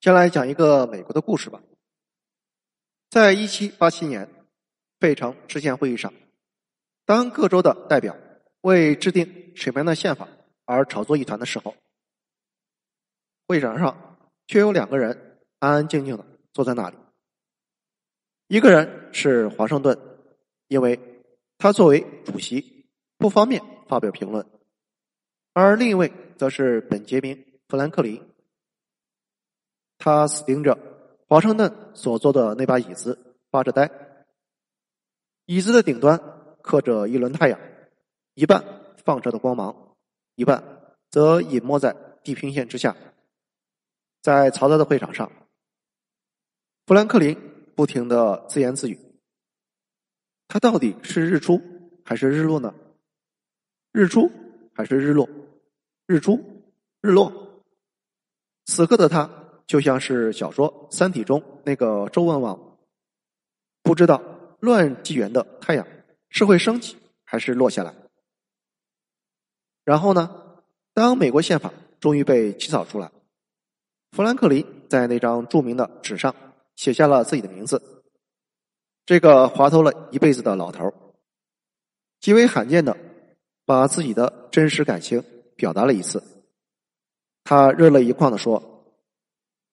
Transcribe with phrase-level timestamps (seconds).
[0.00, 1.62] 先来讲一个美国的故事吧。
[3.10, 4.26] 在一七八七年
[4.98, 6.10] 费城制宪会议上，
[7.04, 8.16] 当各州的代表
[8.62, 10.26] 为制定什么样的宪法
[10.64, 11.74] 而吵作一团的时候，
[13.46, 16.24] 会场上却有两个人安安静静的
[16.54, 16.96] 坐在那里。
[18.48, 19.98] 一个人是华盛顿，
[20.68, 20.98] 因为
[21.58, 22.86] 他作为主席
[23.18, 24.42] 不方便发表评论；
[25.52, 27.36] 而另一位则是本杰明·
[27.68, 28.26] 富兰克林。
[30.02, 30.78] 他死盯着
[31.28, 33.90] 华盛顿所坐的那把椅子发着呆，
[35.44, 36.18] 椅子的顶端
[36.62, 37.60] 刻着一轮太阳，
[38.32, 38.64] 一半
[39.04, 39.94] 放着的光芒，
[40.36, 40.64] 一半
[41.10, 42.96] 则隐没在地平线之下。
[44.22, 45.30] 在嘈杂的会场上，
[46.86, 47.36] 富兰克林
[47.76, 48.98] 不停的自言自语
[50.48, 51.60] ：“他到底是日出
[52.04, 52.74] 还是日落呢？
[53.92, 54.30] 日出
[54.74, 55.28] 还是日落？
[56.06, 56.42] 日出
[57.02, 57.62] 日落？”
[58.64, 59.39] 此刻的他。
[59.70, 62.76] 就像是小说《三体》中那个周文王，
[63.84, 64.20] 不知道
[64.58, 65.86] 乱纪元的太阳
[66.28, 67.94] 是会升起还是落下来。
[69.84, 73.12] 然后呢，当美国宪法终于被起草出来，
[74.10, 76.34] 富兰克林在那张著名的纸上
[76.74, 78.02] 写下了自己的名字。
[79.06, 80.92] 这个滑头了一辈子的老头
[82.18, 82.96] 极为罕见的
[83.64, 85.22] 把自己的真实感情
[85.54, 86.20] 表达了一次。
[87.44, 88.66] 他热泪盈眶的说。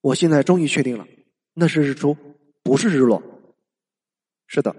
[0.08, 1.06] 我现在终于确定了，
[1.54, 2.16] 那是日出，
[2.64, 3.22] 不是日落。
[4.48, 4.74] 是的，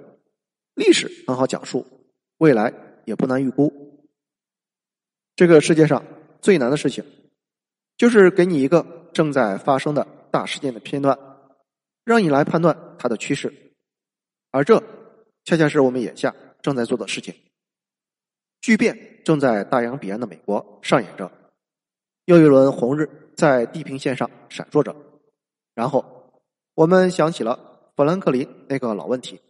[0.72, 1.86] 历史很好讲述，
[2.38, 2.72] 未来
[3.04, 3.70] 也不难预估。
[5.36, 6.02] 这个世界上
[6.40, 7.04] 最难的事情，
[7.98, 11.18] 就是给你一个正在发生的大事件的片段，
[12.04, 13.52] 让你来判断它的趋势。
[14.50, 14.82] 而这
[15.44, 17.34] 恰恰是我们眼下正在做的事情。
[18.62, 21.30] 巨变正在大洋彼岸的美国上演着，
[22.24, 23.06] 又一轮红日
[23.36, 24.96] 在地平线上闪烁着。
[25.78, 26.32] 然后，
[26.74, 29.40] 我们想起了富兰克林那个老问题：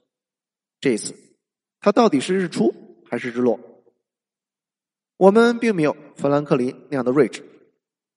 [0.79, 1.15] 这一次，
[1.81, 2.75] 他到底是日出
[3.09, 3.59] 还是日落？
[5.17, 7.43] 我们并没有富兰克林那样的睿智，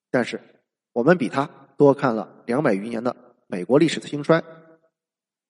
[0.10, 0.42] 但是
[0.92, 3.16] 我们比他多看了两百余年的
[3.48, 4.44] 美国历史的兴衰。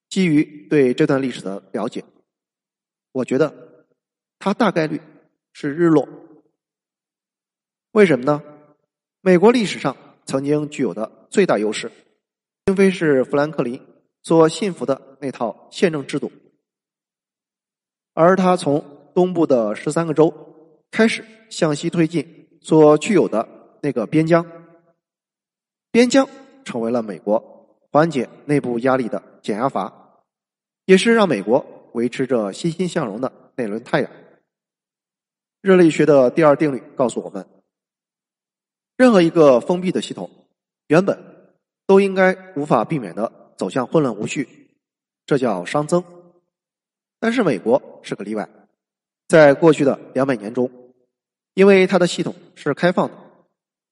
[0.08, 2.06] 基于对这段历史的了解，
[3.12, 3.88] 我觉得
[4.38, 5.02] 他大概率
[5.52, 6.08] 是日落。
[7.94, 8.44] 为什么呢？
[9.22, 11.92] 美国历史上曾经具有的最大优势。
[12.66, 13.82] 并非是富兰克林
[14.24, 16.32] 所信服的那套宪政制度，
[18.14, 18.84] 而他从
[19.16, 20.32] 东部的十三个州
[20.92, 23.48] 开始向西推进所具有的
[23.82, 24.46] 那个边疆，
[25.92, 26.30] 边疆
[26.64, 30.22] 成为了美国缓解内部压力的减压阀，
[30.86, 34.12] 也是让美国维持着欣欣向荣的那轮太阳。
[35.62, 37.48] 热力学的第二定律告诉我们，
[38.98, 40.30] 任何一个封闭的系统
[40.88, 41.31] 原本。
[41.92, 44.48] 都应该无法避免的走向混乱无序，
[45.26, 46.02] 这叫熵增。
[47.20, 48.48] 但是美国是个例外，
[49.28, 50.72] 在过去的两百年中，
[51.54, 53.18] 因为它的系统是开放的，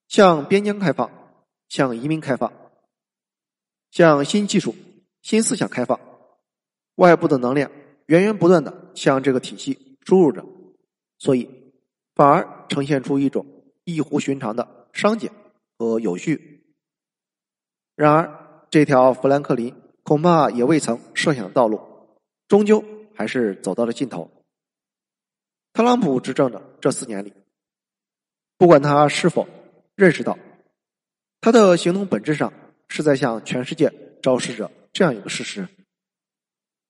[0.08, 1.12] 向边疆开放，
[1.68, 2.54] 向移民开放，
[3.92, 4.74] 向新技术、
[5.22, 6.00] 新思想开放，
[6.96, 7.70] 外部的能量
[8.06, 10.46] 源源不断的向这个体系输入着，
[11.18, 11.50] 所以
[12.16, 13.46] 反而呈现出一种
[13.84, 15.30] 异乎寻常的熵减
[15.78, 16.56] 和有序。
[18.00, 21.82] 然而，这条富兰克林恐怕也未曾设想的道路，
[22.48, 22.82] 终究
[23.14, 24.32] 还是走到了尽头。
[25.74, 27.34] 特朗普执政的这四年里，
[28.58, 29.46] 不管他是否
[29.96, 30.40] 认识到，
[31.42, 32.54] 他的行动本质上
[32.88, 35.68] 是在向全世界昭示着这样一个事实：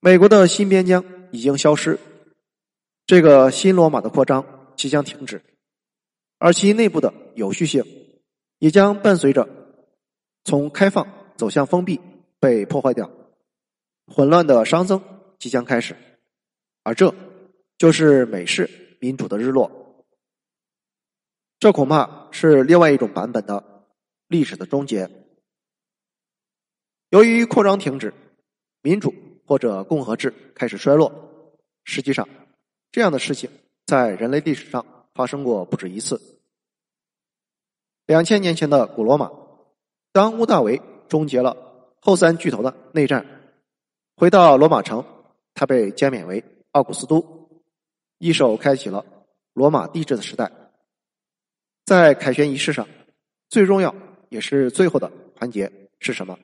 [0.02, 1.98] 美国的新边疆已经消失，
[3.08, 5.42] 这个新罗马的扩张即将停止，
[6.38, 7.84] 而其内部的有序性
[8.60, 9.56] 也将伴随着。
[10.44, 11.08] 从开放
[11.38, 12.00] 走向封闭
[12.40, 13.12] 被破坏掉，
[14.08, 15.02] 混乱的熵增
[15.38, 15.96] 即将开始，
[16.84, 17.14] 而这
[17.78, 20.06] 就是美式民主的日落。
[21.60, 23.86] 这恐怕是另外一种版本的
[24.28, 25.10] 历史的终结。
[27.10, 28.14] 由于扩张停止，
[28.82, 29.14] 民主
[29.46, 31.52] 或者共和制开始衰落。
[31.84, 32.28] 实际上，
[32.92, 33.50] 这样的事情
[33.86, 36.40] 在人类历史上发生过不止一次。
[38.06, 39.32] 两千年前的古罗马。
[40.12, 41.56] 当屋大维终结了
[42.02, 43.26] 后三巨头的内战，
[44.16, 45.04] 回到罗马城，
[45.54, 47.50] 他被加冕为奥古斯都，
[48.18, 49.06] 一手开启了
[49.54, 50.52] 罗马帝制的时代。
[51.86, 52.88] 在凯旋仪式上，
[53.50, 53.96] 最重要
[54.30, 56.38] 也是最后的环节是什么？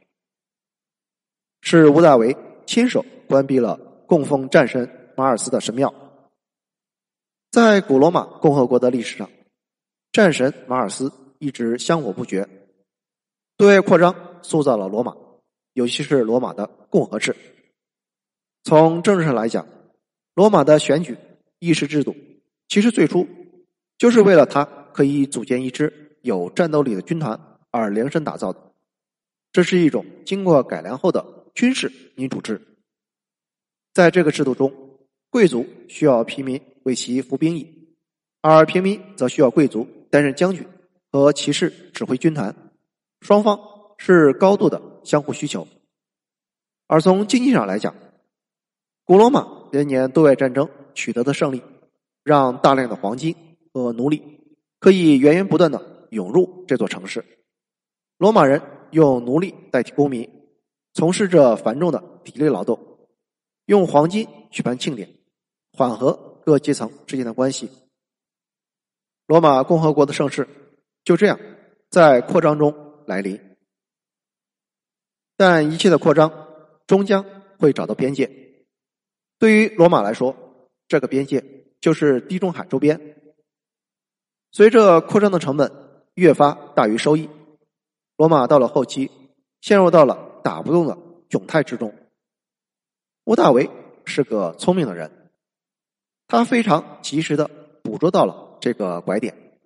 [1.61, 2.35] 是屋大维
[2.65, 3.75] 亲手关闭了
[4.07, 5.93] 供奉战神马尔斯的神庙。
[7.51, 9.29] 在古罗马共和国的历史上，
[10.11, 12.47] 战神马尔斯一直香火不绝。
[13.57, 15.15] 对外扩张塑造了罗马，
[15.73, 17.35] 尤其是罗马的共和制。
[18.63, 19.65] 从政治上来讲，
[20.33, 21.17] 罗马的选举
[21.59, 22.15] 议事制度，
[22.67, 23.27] 其实最初
[23.97, 27.39] 就是为了他可以组建一支有战斗力的军团
[27.71, 28.59] 而量身打造的。
[29.53, 32.61] 这是一种经过改良后的军事民主制。
[33.93, 34.73] 在这个制度中，
[35.29, 37.95] 贵族需要平民为其服兵役，
[38.41, 40.65] 而平民则需要贵族担任将军
[41.09, 42.53] 和骑士指挥军团。
[43.25, 43.59] 双方
[43.97, 45.67] 是高度的相互需求，
[46.85, 47.95] 而从经济上来讲，
[49.03, 51.63] 古罗马连年对外战争取得的胜利，
[52.23, 53.35] 让大量的黄金
[53.73, 54.21] 和奴隶
[54.79, 57.25] 可以源源不断的涌入这座城市。
[58.19, 58.61] 罗马人
[58.91, 60.29] 用奴隶代替公民，
[60.93, 62.79] 从事着繁重的体力劳动，
[63.65, 65.09] 用黄金举办庆典，
[65.73, 66.13] 缓和
[66.45, 67.71] 各阶层之间的关系。
[69.25, 70.47] 罗马共和国的盛世
[71.03, 71.39] 就这样
[71.89, 72.84] 在扩张中。
[73.05, 73.39] 来临，
[75.37, 76.47] 但一切的扩张
[76.87, 77.25] 终将
[77.59, 78.29] 会找到边界。
[79.37, 80.35] 对于罗马来说，
[80.87, 81.43] 这个边界
[81.81, 83.15] 就是地中海周边。
[84.51, 85.71] 随着扩张的成本
[86.13, 87.29] 越发大于收益，
[88.15, 89.11] 罗马到了后期
[89.61, 90.97] 陷入到了打不动的
[91.29, 91.93] 窘态之中。
[93.25, 93.69] 屋大维
[94.05, 95.31] 是个聪明的人，
[96.27, 97.49] 他非常及时的
[97.83, 99.59] 捕捉到了这个拐点，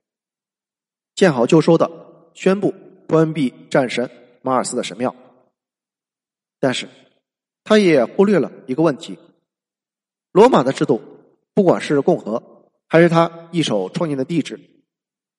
[1.14, 2.74] 见好就收的宣布。
[3.10, 4.12] 关闭战神
[4.44, 5.16] 马尔斯的神庙，
[6.60, 6.88] 但是
[7.64, 9.18] 他也忽略了一个问题：
[10.32, 11.02] 罗马的制度，
[11.56, 14.60] 不管是共和还是他一手创建的帝制，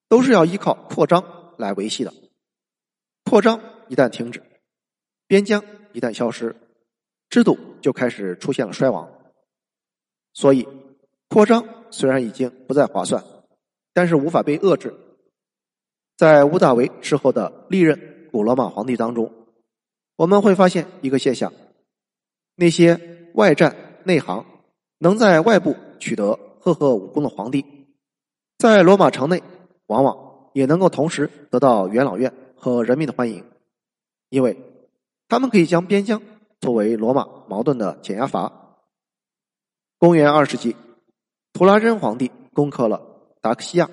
[0.09, 2.13] 都是要依靠扩张来维系的。
[3.23, 4.43] 扩张一旦停止，
[5.25, 5.63] 边疆
[5.93, 6.53] 一旦消失，
[7.29, 9.09] 制度就开始出现了衰亡。
[10.33, 10.67] 所以，
[11.29, 13.23] 扩张虽然已经不再划算，
[13.93, 14.93] 但是无法被遏制。
[16.21, 19.33] 在屋大维之后的历任古罗马皇帝当中，
[20.15, 21.51] 我们会发现一个现象：
[22.55, 24.45] 那些外战内行、
[24.99, 27.65] 能在外部取得赫赫武功的皇帝，
[28.59, 29.41] 在罗马城内
[29.87, 33.43] 往往也能够同时得到元老院和人民的欢迎，
[34.29, 34.55] 因为
[35.27, 36.21] 他们可以将边疆
[36.59, 38.77] 作为罗马矛盾的减压阀。
[39.97, 40.75] 公元二世纪，
[41.51, 43.01] 图拉真皇帝攻克了
[43.41, 43.89] 达克西亚，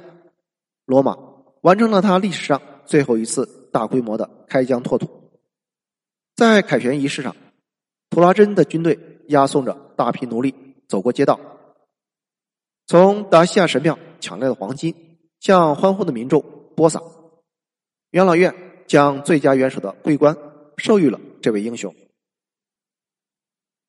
[0.85, 1.28] 罗马。
[1.63, 5.31] 完成了他历史上最后一次大规模的开疆拓土。
[6.37, 7.35] 在凯旋仪式上，
[8.11, 10.55] 图拉真的军队押送着大批奴隶
[10.87, 11.41] 走过街道，
[12.87, 16.43] 从达西亚神庙抢来的黄金向欢呼的民众
[16.77, 17.03] 播撒。
[18.11, 18.55] 元老院
[18.87, 20.37] 将最佳元首的桂冠
[20.77, 21.95] 授予了这位英雄。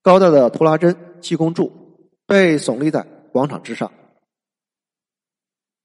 [0.01, 3.91] 高大的图拉真济公柱被耸立在广场之上，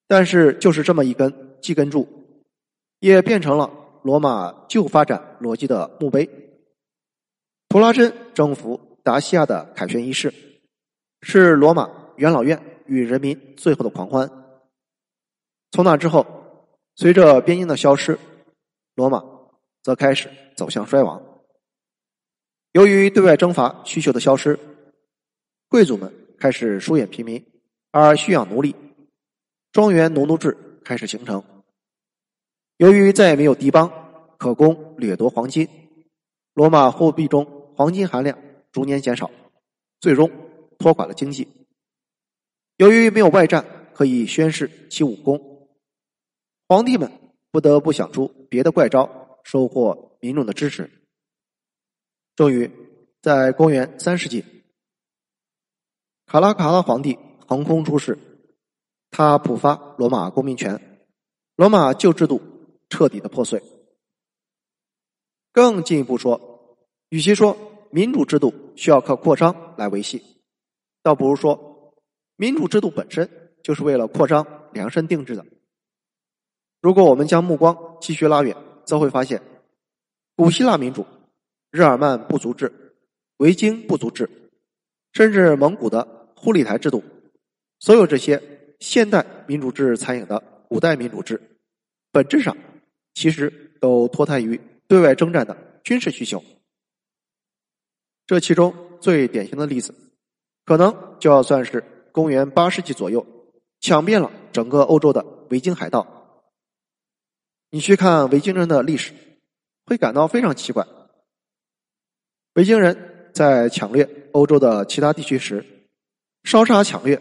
[0.08, 1.43] 但是就是这么一根。
[1.64, 2.06] 基根柱
[2.98, 3.70] 也变成了
[4.02, 6.28] 罗马旧发展逻辑的墓碑。
[7.70, 10.32] 图拉真征服达西亚的凯旋仪式，
[11.22, 14.30] 是罗马元老院与人民最后的狂欢。
[15.70, 16.26] 从那之后，
[16.96, 18.18] 随着边境的消失，
[18.94, 19.24] 罗马
[19.82, 21.20] 则开始走向衰亡。
[22.72, 24.58] 由于对外征伐需求的消失，
[25.68, 27.42] 贵族们开始疏远平民，
[27.90, 28.76] 而蓄养奴隶，
[29.72, 31.42] 庄园农奴制开始形成。
[32.78, 33.90] 由于再也没有敌邦
[34.36, 35.68] 可供掠夺黄金，
[36.54, 38.36] 罗马货币中黄金含量
[38.72, 39.30] 逐年减少，
[40.00, 40.28] 最终
[40.78, 41.46] 拖垮了经济。
[42.76, 45.68] 由于没有外战可以宣示其武功，
[46.66, 47.10] 皇帝们
[47.52, 50.90] 不得不想出别的怪招，收获民众的支持。
[52.34, 52.68] 终于，
[53.22, 54.44] 在公元三世纪，
[56.26, 58.18] 卡拉卡拉皇帝横空出世，
[59.12, 61.06] 他普发罗马公民权，
[61.54, 62.42] 罗马旧制度。
[62.94, 63.60] 彻底的破碎。
[65.50, 67.56] 更进一步说，与其说
[67.90, 70.22] 民主制度需要靠扩张来维系，
[71.02, 71.92] 倒不如说
[72.36, 73.28] 民主制度本身
[73.64, 75.44] 就是为了扩张量身定制的。
[76.80, 79.42] 如果我们将目光继续拉远，则会发现，
[80.36, 81.04] 古希腊民主、
[81.72, 82.72] 日耳曼部族制、
[83.38, 84.30] 维京部族制，
[85.14, 87.02] 甚至蒙古的忽里台制度，
[87.80, 88.40] 所有这些
[88.78, 91.40] 现代民主制残影的古代民主制，
[92.12, 92.56] 本质上。
[93.14, 96.44] 其实都脱胎于对外征战的军事需求。
[98.26, 99.94] 这其中最典型的例子，
[100.64, 103.24] 可能就要算是公元八世纪左右
[103.80, 106.06] 抢遍了整个欧洲的维京海盗。
[107.70, 109.12] 你去看维京人的历史，
[109.84, 110.86] 会感到非常奇怪。
[112.54, 115.88] 维京人在抢掠欧洲的其他地区时，
[116.44, 117.20] 烧杀抢掠，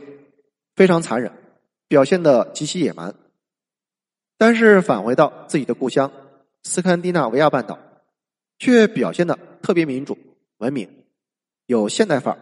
[0.75, 1.31] 非常残忍，
[1.87, 3.15] 表现的极其野蛮。
[4.37, 6.11] 但是返回到自己的故乡
[6.63, 7.79] 斯堪的纳维亚半岛，
[8.59, 10.17] 却表现的特别民主、
[10.57, 11.05] 文明，
[11.65, 12.39] 有现代范儿。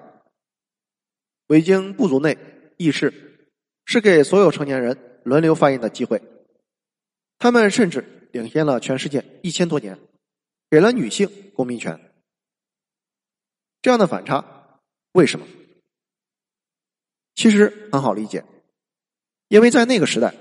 [1.48, 2.38] 维京部族内
[2.78, 3.50] 议事
[3.86, 6.22] 是给所有成年人轮流发言的机会，
[7.38, 10.00] 他们甚至领先了全世界一千多年，
[10.70, 12.00] 给了女性公民权。
[13.82, 14.80] 这样的反差，
[15.12, 15.46] 为什么？
[17.36, 18.46] 其实很好理解，
[19.48, 20.34] 因为在那个时代，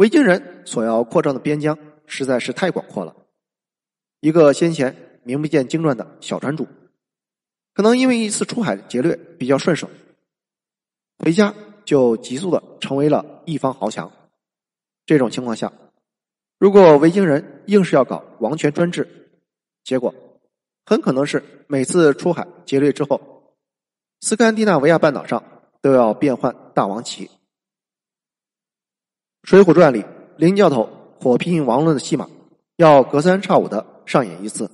[0.00, 3.14] 维京人所要扩张的边疆实在是太广阔了。
[4.20, 6.66] 一个先前名不见经传的小船主，
[7.74, 9.90] 可能因为一次出海劫掠比较顺手，
[11.18, 11.54] 回家
[11.84, 14.10] 就急速的成为了一方豪强。
[15.04, 15.70] 这种情况下，
[16.58, 19.06] 如果维京人硬是要搞王权专制，
[19.84, 20.14] 结果
[20.86, 23.20] 很可能是每次出海劫掠之后，
[24.22, 25.44] 斯堪的纳维亚半岛上。
[25.82, 27.24] 都要变换大王旗，
[29.42, 30.04] 《水浒传》里
[30.36, 30.88] 林教头
[31.20, 32.28] 火拼王伦的戏码
[32.76, 34.70] 要隔三差五的上演一次。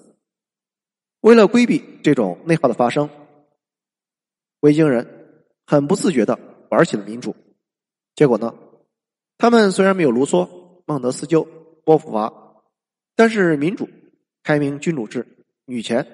[1.21, 3.09] 为了规避这种内耗的发生，
[4.61, 5.07] 维京人
[5.67, 6.39] 很不自觉的
[6.71, 7.35] 玩起了民主。
[8.15, 8.55] 结果呢，
[9.39, 10.49] 他们虽然没有卢梭、
[10.87, 11.47] 孟德斯鸠、
[11.85, 12.33] 波伏娃，
[13.15, 13.89] 但是民主、
[14.43, 15.27] 开明君主制、
[15.65, 16.07] 女权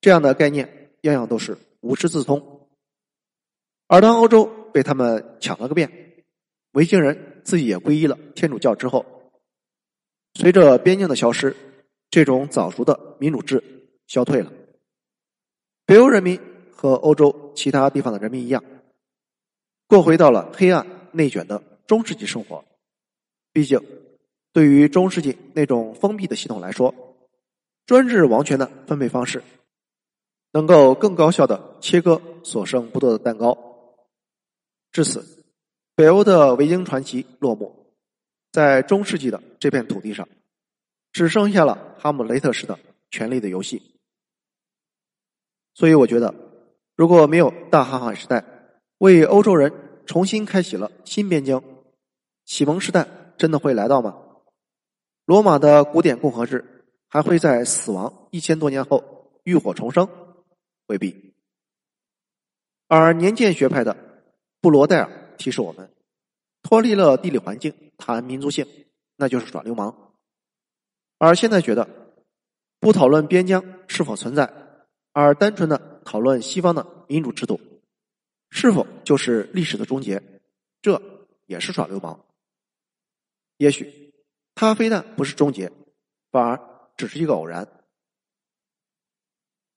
[0.00, 2.68] 这样的概念，样样都是无师自通。
[3.86, 6.24] 而当欧洲被他们抢了个遍，
[6.72, 9.04] 维京人自己也皈依了天主教之后，
[10.34, 11.54] 随着边境的消失，
[12.10, 13.62] 这种早熟的民主制
[14.06, 14.52] 消退了。
[15.86, 16.40] 北欧人民
[16.72, 18.64] 和欧洲其他地方的人民一样，
[19.86, 22.64] 过回到了黑暗内卷的中世纪生活。
[23.52, 23.80] 毕竟，
[24.52, 26.94] 对于中世纪那种封闭的系统来说，
[27.86, 29.44] 专制王权的分配方式，
[30.52, 33.56] 能够更高效的切割所剩不多的蛋糕。
[34.90, 35.43] 至此，
[35.96, 37.94] 北欧的维京传奇落幕，
[38.50, 40.28] 在中世纪的这片土地上，
[41.12, 42.78] 只剩下了哈姆雷特式的
[43.10, 43.80] 权力的游戏。
[45.74, 46.34] 所以，我觉得，
[46.96, 48.44] 如果没有大航海时代
[48.98, 49.72] 为欧洲人
[50.04, 51.62] 重新开启了新边疆，
[52.44, 53.06] 启蒙时代
[53.38, 54.16] 真的会来到吗？
[55.24, 60.08] 罗马的古典共和制还会在死亡一千多年后浴火重生？
[60.86, 61.34] 未必。
[62.88, 63.96] 而年鉴学派的。
[64.60, 65.90] 布罗代尔提示我们：
[66.62, 68.66] 脱离了地理环境谈民族性，
[69.16, 70.14] 那就是耍流氓。
[71.18, 71.88] 而现在觉得，
[72.80, 74.52] 不讨论边疆是否存在，
[75.12, 77.60] 而单纯的讨论西方的民主制度
[78.50, 80.22] 是否就是历史的终结，
[80.82, 81.00] 这
[81.46, 82.24] 也是耍流氓。
[83.56, 84.12] 也许
[84.54, 85.70] 它非但不是终结，
[86.30, 86.60] 反而
[86.96, 87.68] 只是一个偶然。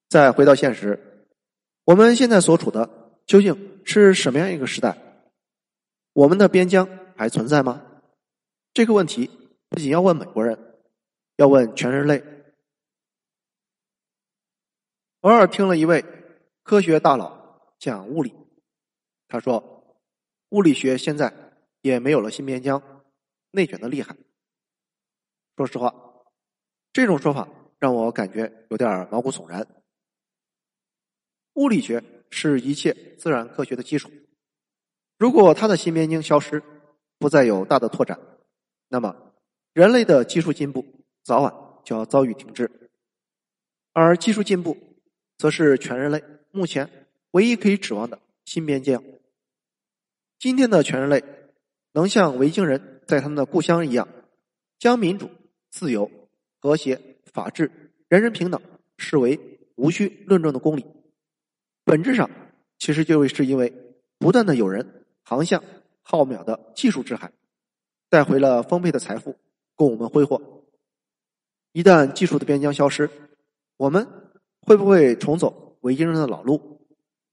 [0.10, 1.28] 再回到现实，
[1.84, 3.08] 我们现在所处的。
[3.28, 4.98] 究竟是什么样一个时代？
[6.18, 8.02] 我们的边疆还存在吗？
[8.74, 9.30] 这个问题
[9.70, 10.58] 不仅要问美国人，
[11.36, 12.24] 要问全人类。
[15.20, 16.04] 偶尔听了一位
[16.64, 18.34] 科学大佬讲物理，
[19.28, 19.96] 他说，
[20.50, 21.32] 物理学现在
[21.82, 22.82] 也没有了新边疆，
[23.52, 24.18] 内卷的厉害。
[25.56, 25.94] 说实话，
[26.92, 27.48] 这种说法
[27.78, 29.68] 让我感觉有点毛骨悚然。
[31.54, 32.04] 物理学。
[32.30, 34.12] 是一切自然科学的基础。
[35.18, 36.62] 如果它的新边境消失，
[37.18, 38.20] 不再有大的拓展，
[38.88, 39.16] 那么
[39.74, 40.86] 人类的技术进步
[41.24, 42.70] 早晚就要遭遇停滞。
[43.94, 44.78] 而技术进步，
[45.38, 49.00] 则是全人类目前唯一可以指望的新边界。
[50.38, 51.24] 今天的全人类
[51.94, 54.08] 能像维京人在他们的故乡一样，
[54.78, 55.32] 将民主、
[55.72, 56.12] 自由、
[56.62, 57.02] 和谐、
[57.34, 57.72] 法治、
[58.08, 58.62] 人人平等
[59.00, 60.86] 视为无需论证的公理。
[61.84, 62.30] 本质上，
[62.78, 63.74] 其实就是因为
[64.20, 64.97] 不断的有人
[65.28, 65.62] 航向
[66.04, 67.34] 浩渺的技术之海，
[68.08, 69.36] 带回了丰沛的财富
[69.76, 70.64] 供我们挥霍。
[71.74, 73.10] 一旦技术的边疆消失，
[73.76, 74.08] 我们
[74.62, 76.88] 会不会重走维京人的老路？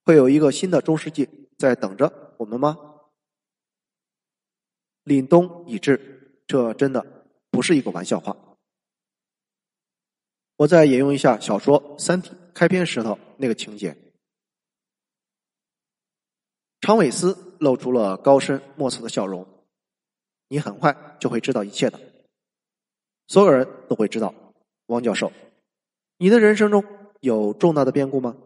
[0.05, 2.77] 会有一个新的中世纪在等着我们吗？
[5.05, 8.37] 凛冬已至，这真的不是一个玩笑话。
[10.57, 13.97] 我再引用一下小说《三体》开篇时候那个情节。
[16.85, 19.47] 常伟思露出了高深莫测的笑容。
[20.49, 21.99] 你很快就会知道一切的，
[23.27, 24.35] 所有人都会知道。
[24.89, 25.33] 汪教授，
[26.19, 26.85] 你的人生中
[27.21, 28.37] 有重大的变故吗？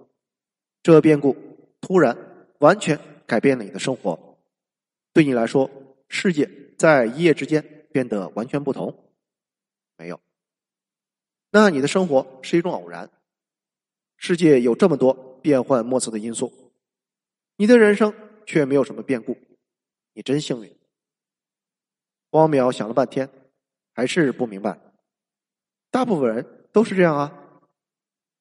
[0.84, 1.34] 这变故
[1.80, 2.16] 突然
[2.60, 4.38] 完全改变了你的生活，
[5.12, 5.68] 对你来说，
[6.08, 8.96] 世界在一夜之间变得完全不同。
[9.96, 10.20] 没有，
[11.50, 13.10] 那你的生活是一种偶然。
[14.16, 16.52] 世界有这么多变幻莫测的因素，
[17.56, 18.14] 你的人生。
[18.48, 19.36] 却没有什么变故，
[20.14, 20.74] 你真幸运。
[22.30, 23.28] 汪淼想了半天，
[23.92, 24.80] 还是不明白。
[25.90, 27.30] 大部分人都是这样啊，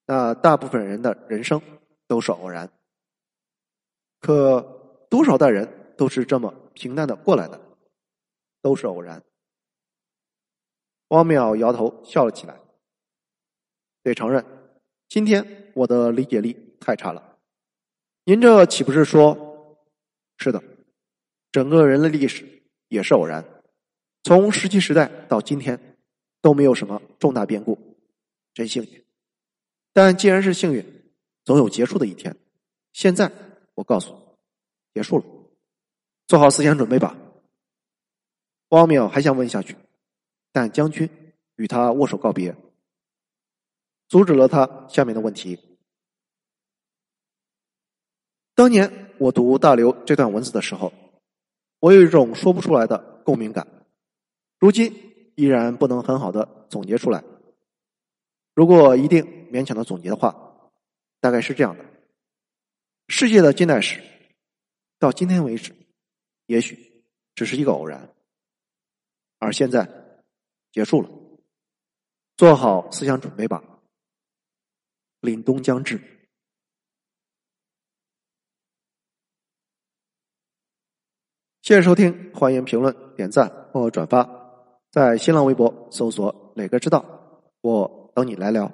[0.06, 1.62] 那大部分人的人生
[2.08, 2.72] 都是偶然。
[4.22, 4.62] 可
[5.10, 7.60] 多少代人都是这么平淡的过来的，
[8.62, 9.22] 都是偶然。
[11.10, 12.58] 汪淼摇头笑了起来，
[14.04, 14.46] 得承认，
[15.10, 17.38] 今天我的理解力太差了。
[18.24, 19.47] 您这岂不是说，
[20.38, 20.63] 是的，
[21.51, 23.44] 整个人类历史也是偶然，
[24.24, 25.98] 从石器时代到今天
[26.41, 27.77] 都没有什么重大变故，
[28.53, 29.03] 真幸运。
[29.94, 30.86] 但既然是幸运，
[31.44, 32.36] 总有结束的一天。
[32.94, 33.32] 现在
[33.75, 34.20] 我告诉你，
[34.94, 35.25] 结束了，
[36.27, 37.17] 做好思想准备吧。
[38.70, 39.75] 汪淼还想问下去。
[40.50, 41.08] 但将军
[41.58, 42.56] 与他握手告别，
[44.08, 45.60] 阻止了他下面的问题。
[48.58, 50.92] 当年我读大刘这段文字的时候，
[51.80, 53.68] 我有一种说不出来的共鸣感，
[54.58, 57.24] 如今依然不能很好的总结出来。
[58.56, 60.60] 如果一定勉强的总结的话，
[61.20, 61.86] 大概是这样的：
[63.10, 64.02] 世界的近代史
[64.98, 65.76] 到今天为止，
[66.48, 67.04] 也许
[67.36, 68.10] 只是一个偶然，
[69.38, 69.88] 而现在。
[70.74, 71.10] 结束了，
[72.36, 73.64] 做好思想准备吧。
[75.22, 76.17] 凛冬将至，
[81.68, 84.26] 谢谢收听，欢迎评论、点赞或转发，
[84.90, 87.04] 在新浪微博搜索“磊哥知道”，
[87.60, 88.72] 我等你来聊。